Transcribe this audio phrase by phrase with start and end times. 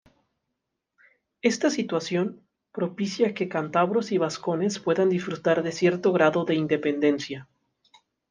[1.43, 7.47] Esta situación propicia que cántabros y vascones puedan disfrutar de cierto grado de independencia.